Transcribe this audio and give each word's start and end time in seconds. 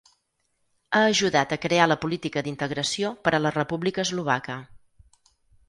Ha 0.95 1.01
ajudat 1.09 1.53
a 1.57 1.59
crear 1.65 1.85
la 1.91 1.99
Política 2.07 2.43
d'Integració 2.49 3.13
per 3.29 3.35
a 3.37 3.43
la 3.47 3.55
República 3.59 4.07
Eslovaca. 4.09 4.59